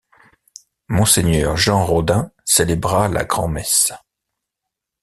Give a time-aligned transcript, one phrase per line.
[0.89, 3.93] Mgr Jean Rodhain célébra la grand-messe.